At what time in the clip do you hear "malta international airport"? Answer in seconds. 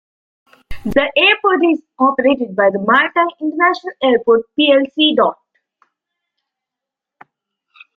2.73-4.45